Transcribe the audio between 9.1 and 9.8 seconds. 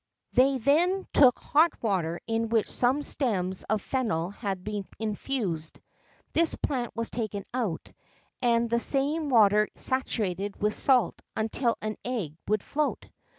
water